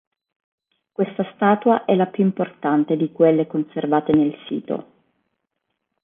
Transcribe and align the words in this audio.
Questa 0.91 1.31
statua 1.35 1.85
è 1.85 1.93
la 1.93 2.07
più 2.07 2.23
importante 2.23 2.97
di 2.97 3.11
quelle 3.11 3.45
conservate 3.45 4.13
nel 4.13 4.33
sito. 4.47 4.91